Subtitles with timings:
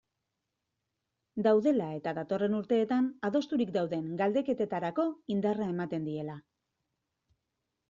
[1.47, 6.41] Daudela eta datorren urteetan adosturik dauden galdeketetarako indarra ematen diela.